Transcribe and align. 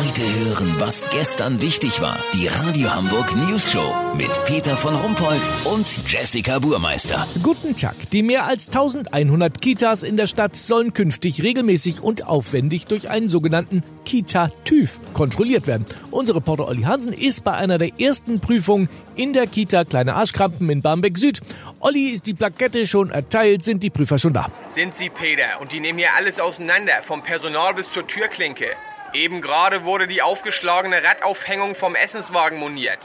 Heute 0.00 0.22
hören, 0.22 0.76
was 0.78 1.10
gestern 1.10 1.60
wichtig 1.60 2.00
war. 2.00 2.16
Die 2.32 2.46
Radio 2.46 2.90
Hamburg 2.94 3.36
News 3.36 3.70
Show 3.70 3.94
mit 4.16 4.30
Peter 4.46 4.74
von 4.74 4.96
Rumpold 4.96 5.42
und 5.64 5.86
Jessica 6.10 6.58
Burmeister. 6.58 7.26
Guten 7.42 7.76
Tag. 7.76 7.94
Die 8.10 8.22
mehr 8.22 8.46
als 8.46 8.68
1100 8.68 9.60
Kitas 9.60 10.02
in 10.02 10.16
der 10.16 10.26
Stadt 10.26 10.56
sollen 10.56 10.94
künftig 10.94 11.42
regelmäßig 11.42 12.02
und 12.02 12.26
aufwendig 12.26 12.86
durch 12.86 13.10
einen 13.10 13.28
sogenannten 13.28 13.82
Kita-TÜV 14.06 15.00
kontrolliert 15.12 15.66
werden. 15.66 15.84
Unser 16.10 16.34
Reporter 16.34 16.66
Olli 16.66 16.84
Hansen 16.84 17.12
ist 17.12 17.44
bei 17.44 17.52
einer 17.52 17.76
der 17.76 18.00
ersten 18.00 18.40
Prüfungen 18.40 18.88
in 19.16 19.34
der 19.34 19.46
Kita 19.48 19.84
Kleine 19.84 20.14
Arschkrampen 20.14 20.70
in 20.70 20.80
Barmbek 20.80 21.18
Süd. 21.18 21.40
Olli, 21.78 22.08
ist 22.08 22.26
die 22.26 22.32
Plakette 22.32 22.86
schon 22.86 23.10
erteilt? 23.10 23.64
Sind 23.64 23.82
die 23.82 23.90
Prüfer 23.90 24.18
schon 24.18 24.32
da? 24.32 24.50
Sind 24.66 24.96
sie, 24.96 25.10
Peter. 25.10 25.60
Und 25.60 25.72
die 25.72 25.80
nehmen 25.80 25.98
hier 25.98 26.14
alles 26.16 26.40
auseinander, 26.40 27.02
vom 27.02 27.22
Personal 27.22 27.74
bis 27.74 27.90
zur 27.90 28.06
Türklinke. 28.06 28.68
Eben 29.12 29.40
gerade 29.40 29.84
wurde 29.84 30.06
die 30.06 30.22
aufgeschlagene 30.22 31.02
Radaufhängung 31.02 31.74
vom 31.74 31.96
Essenswagen 31.96 32.58
moniert. 32.58 32.98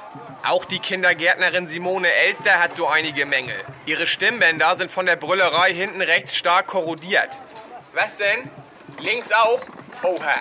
Auch 0.44 0.66
die 0.66 0.80
Kindergärtnerin 0.80 1.68
Simone 1.68 2.14
Elster 2.14 2.60
hat 2.60 2.76
so 2.76 2.88
einige 2.88 3.26
Mängel. 3.26 3.56
Ihre 3.88 4.06
Stimmbänder 4.06 4.76
sind 4.76 4.92
von 4.92 5.08
der 5.08 5.16
Brüllerei 5.16 5.74
hinten 5.74 6.02
rechts 6.02 6.36
stark 6.36 6.68
korrodiert. 6.68 7.30
Was 7.94 8.18
denn? 8.18 8.50
Links 9.00 9.32
auch? 9.32 9.60
Oha. 10.04 10.36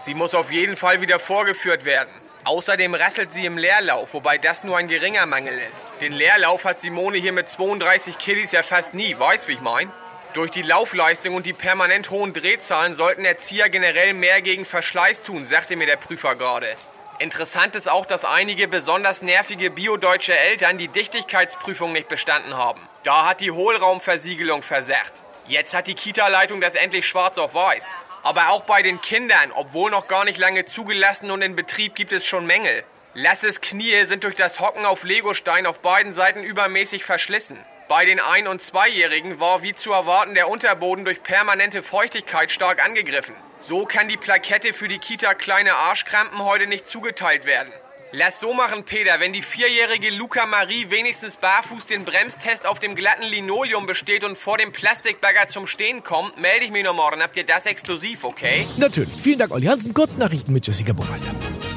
Sie 0.00 0.14
muss 0.14 0.34
auf 0.34 0.50
jeden 0.50 0.76
Fall 0.76 1.02
wieder 1.02 1.18
vorgeführt 1.18 1.84
werden. 1.84 2.08
Außerdem 2.44 2.94
rasselt 2.94 3.32
sie 3.32 3.44
im 3.44 3.58
Leerlauf, 3.58 4.14
wobei 4.14 4.38
das 4.38 4.64
nur 4.64 4.78
ein 4.78 4.88
geringer 4.88 5.26
Mangel 5.26 5.58
ist. 5.70 5.86
Den 6.00 6.12
Leerlauf 6.12 6.64
hat 6.64 6.80
Simone 6.80 7.18
hier 7.18 7.32
mit 7.32 7.48
32 7.48 8.18
Kiddies 8.18 8.52
ja 8.52 8.62
fast 8.62 8.94
nie, 8.94 9.18
weißt 9.18 9.48
wie 9.48 9.52
ich 9.52 9.60
mein? 9.60 9.90
Durch 10.34 10.50
die 10.50 10.62
Laufleistung 10.62 11.36
und 11.36 11.46
die 11.46 11.52
permanent 11.52 12.10
hohen 12.10 12.32
Drehzahlen 12.32 12.94
sollten 12.94 13.24
Erzieher 13.24 13.68
generell 13.68 14.14
mehr 14.14 14.42
gegen 14.42 14.64
Verschleiß 14.64 15.22
tun, 15.22 15.44
sagte 15.44 15.76
mir 15.76 15.86
der 15.86 15.96
Prüfer 15.96 16.34
gerade. 16.34 16.74
Interessant 17.20 17.76
ist 17.76 17.88
auch, 17.88 18.04
dass 18.04 18.24
einige 18.24 18.66
besonders 18.66 19.22
nervige 19.22 19.70
biodeutsche 19.70 20.36
Eltern 20.36 20.76
die 20.76 20.88
Dichtigkeitsprüfung 20.88 21.92
nicht 21.92 22.08
bestanden 22.08 22.56
haben. 22.56 22.80
Da 23.04 23.26
hat 23.26 23.40
die 23.40 23.52
Hohlraumversiegelung 23.52 24.64
versagt. 24.64 25.12
Jetzt 25.46 25.72
hat 25.72 25.86
die 25.86 25.94
Kita-Leitung 25.94 26.60
das 26.60 26.74
endlich 26.74 27.06
schwarz 27.06 27.38
auf 27.38 27.54
weiß. 27.54 27.88
Aber 28.24 28.48
auch 28.48 28.62
bei 28.62 28.82
den 28.82 29.00
Kindern, 29.00 29.52
obwohl 29.52 29.92
noch 29.92 30.08
gar 30.08 30.24
nicht 30.24 30.38
lange 30.38 30.64
zugelassen 30.64 31.30
und 31.30 31.42
in 31.42 31.54
Betrieb, 31.54 31.94
gibt 31.94 32.10
es 32.10 32.26
schon 32.26 32.44
Mängel. 32.44 32.82
Lasses 33.12 33.60
Knie 33.60 34.04
sind 34.06 34.24
durch 34.24 34.34
das 34.34 34.58
Hocken 34.58 34.84
auf 34.84 35.04
Legostein 35.04 35.66
auf 35.66 35.78
beiden 35.78 36.12
Seiten 36.12 36.42
übermäßig 36.42 37.04
verschlissen. 37.04 37.64
Bei 37.88 38.06
den 38.06 38.18
Ein- 38.18 38.48
und 38.48 38.62
Zweijährigen 38.62 39.40
war 39.40 39.62
wie 39.62 39.74
zu 39.74 39.92
erwarten 39.92 40.34
der 40.34 40.48
Unterboden 40.48 41.04
durch 41.04 41.22
permanente 41.22 41.82
Feuchtigkeit 41.82 42.50
stark 42.50 42.82
angegriffen. 42.82 43.34
So 43.60 43.84
kann 43.84 44.08
die 44.08 44.16
Plakette 44.16 44.72
für 44.72 44.88
die 44.88 44.98
Kita 44.98 45.34
Kleine 45.34 45.74
Arschkrampen 45.74 46.42
heute 46.42 46.66
nicht 46.66 46.88
zugeteilt 46.88 47.44
werden. 47.44 47.70
Lass 48.12 48.40
so 48.40 48.54
machen, 48.54 48.84
Peter. 48.84 49.18
Wenn 49.20 49.32
die 49.32 49.42
vierjährige 49.42 50.08
Luca 50.10 50.46
Marie 50.46 50.88
wenigstens 50.88 51.36
barfuß 51.36 51.84
den 51.84 52.04
Bremstest 52.04 52.64
auf 52.64 52.78
dem 52.78 52.94
glatten 52.94 53.24
Linoleum 53.24 53.86
besteht 53.86 54.24
und 54.24 54.38
vor 54.38 54.56
dem 54.56 54.72
Plastikbagger 54.72 55.48
zum 55.48 55.66
Stehen 55.66 56.02
kommt, 56.04 56.38
melde 56.38 56.64
ich 56.64 56.70
mich 56.70 56.84
noch 56.84 56.94
morgen. 56.94 57.22
Habt 57.22 57.36
ihr 57.36 57.44
das 57.44 57.66
exklusiv, 57.66 58.24
okay? 58.24 58.66
Natürlich. 58.76 59.14
Vielen 59.14 59.40
Dank, 59.40 59.50
Olli 59.50 59.66
Hansen. 59.66 59.92
Kurznachrichten 59.92 60.54
mit 60.54 60.66
Jessica 60.66 60.92
Burmeister. 60.92 61.32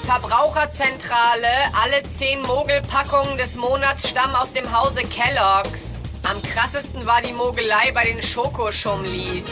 Verbraucherzentrale. 0.05 1.49
Alle 1.73 2.03
zehn 2.17 2.41
Mogelpackungen 2.43 3.37
des 3.37 3.55
Monats 3.55 4.07
stammen 4.07 4.35
aus 4.35 4.53
dem 4.53 4.71
Hause 4.71 5.01
Kellogg's. 5.03 5.86
Am 6.29 6.41
krassesten 6.41 7.05
war 7.05 7.21
die 7.21 7.31
Mogelei 7.31 7.91
bei 7.93 8.03
den 8.03 8.21
Schokoschumlis. 8.21 9.45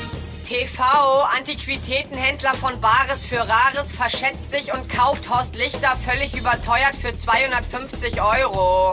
TV, 0.43 0.83
Antiquitätenhändler 1.37 2.53
von 2.53 2.81
Bares 2.81 3.23
für 3.23 3.39
Rares, 3.39 3.93
verschätzt 3.93 4.51
sich 4.51 4.73
und 4.73 4.89
kauft 4.89 5.29
Horst 5.29 5.55
Lichter 5.55 5.95
völlig 6.05 6.35
überteuert 6.35 6.97
für 6.97 7.17
250 7.17 8.21
Euro. 8.21 8.91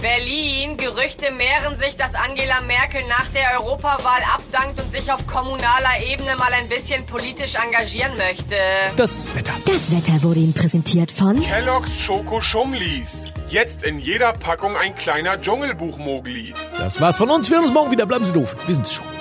Berlin, 0.00 0.78
Gerüchte 0.78 1.30
mehren 1.30 1.78
sich, 1.78 1.94
dass 1.96 2.14
Angela 2.14 2.62
Merkel 2.62 3.02
nach 3.08 3.28
der 3.28 3.60
Europawahl 3.60 4.22
abdankt 4.34 4.80
und 4.80 4.90
sich 4.92 5.12
auf 5.12 5.26
kommunaler 5.26 6.00
Ebene 6.10 6.36
mal 6.36 6.52
ein 6.54 6.68
bisschen 6.68 7.04
politisch 7.04 7.54
engagieren 7.54 8.16
möchte. 8.16 8.56
Das 8.96 9.34
Wetter. 9.34 9.52
Das 9.66 9.90
Wetter 9.90 10.22
wurde 10.22 10.40
Ihnen 10.40 10.54
präsentiert 10.54 11.12
von 11.12 11.40
Kellogg's 11.42 12.00
Schoko 12.00 12.40
Schumlis. 12.40 13.26
Jetzt 13.48 13.82
in 13.82 13.98
jeder 13.98 14.32
Packung 14.32 14.76
ein 14.76 14.94
kleiner 14.94 15.38
Dschungelbuch-Mogli. 15.40 16.54
Das 16.78 17.00
war's 17.00 17.18
von 17.18 17.28
uns. 17.30 17.50
Wir 17.50 17.56
hören 17.56 17.66
uns 17.66 17.74
morgen 17.74 17.90
wieder. 17.90 18.06
Bleiben 18.06 18.24
Sie 18.24 18.32
doof. 18.32 18.56
Wir 18.66 18.74
sind's 18.74 18.94
schon. 18.94 19.19